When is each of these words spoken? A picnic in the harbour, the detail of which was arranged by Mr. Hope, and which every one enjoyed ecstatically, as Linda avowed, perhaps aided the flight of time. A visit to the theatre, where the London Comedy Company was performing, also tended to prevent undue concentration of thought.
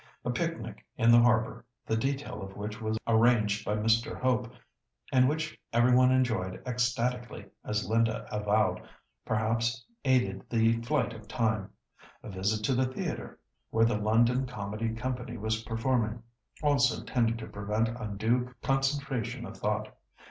A 0.25 0.31
picnic 0.31 0.83
in 0.97 1.11
the 1.11 1.19
harbour, 1.19 1.63
the 1.85 1.95
detail 1.95 2.41
of 2.41 2.57
which 2.57 2.81
was 2.81 2.97
arranged 3.05 3.63
by 3.63 3.75
Mr. 3.75 4.19
Hope, 4.19 4.51
and 5.13 5.29
which 5.29 5.55
every 5.71 5.93
one 5.95 6.11
enjoyed 6.11 6.59
ecstatically, 6.65 7.45
as 7.63 7.87
Linda 7.87 8.27
avowed, 8.31 8.81
perhaps 9.25 9.85
aided 10.03 10.41
the 10.49 10.81
flight 10.81 11.13
of 11.13 11.27
time. 11.27 11.69
A 12.23 12.29
visit 12.29 12.63
to 12.65 12.73
the 12.73 12.87
theatre, 12.91 13.37
where 13.69 13.85
the 13.85 13.95
London 13.99 14.47
Comedy 14.47 14.89
Company 14.91 15.37
was 15.37 15.61
performing, 15.61 16.23
also 16.63 17.03
tended 17.03 17.37
to 17.37 17.45
prevent 17.45 17.87
undue 17.89 18.51
concentration 18.63 19.45
of 19.45 19.55
thought. 19.55 19.95